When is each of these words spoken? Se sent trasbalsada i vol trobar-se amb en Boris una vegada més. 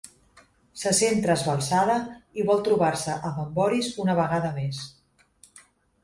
Se 0.83 0.91
sent 0.99 1.19
trasbalsada 1.25 1.97
i 2.43 2.45
vol 2.47 2.63
trobar-se 2.67 3.17
amb 3.29 3.41
en 3.43 3.51
Boris 3.59 3.91
una 4.05 4.15
vegada 4.21 4.51
més. 4.57 4.81